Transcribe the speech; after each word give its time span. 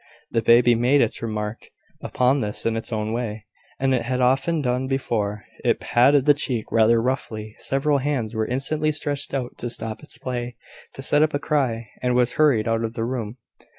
The 0.31 0.41
baby 0.41 0.73
made 0.73 0.99
its 1.01 1.21
remark 1.21 1.69
upon 2.01 2.41
this 2.41 2.65
in 2.65 2.75
its 2.75 2.91
own 2.91 3.13
way. 3.13 3.45
As 3.79 3.91
it 3.91 4.01
had 4.01 4.19
often 4.19 4.59
done 4.59 4.87
before, 4.87 5.45
it 5.63 5.79
patted 5.79 6.25
the 6.25 6.33
cheek 6.33 6.71
rather 6.71 6.99
roughly: 6.99 7.53
several 7.59 7.99
hands 7.99 8.33
were 8.33 8.47
instantly 8.47 8.91
stretched 8.91 9.31
out 9.35 9.59
to 9.59 9.69
stop 9.69 10.01
its 10.01 10.17
play; 10.17 10.55
it 10.97 11.01
set 11.03 11.21
up 11.21 11.35
a 11.35 11.39
cry, 11.39 11.91
and 12.01 12.15
was 12.15 12.31
hurried 12.33 12.67
out 12.67 12.83
of 12.83 12.95
the 12.95 13.05
room. 13.05 13.37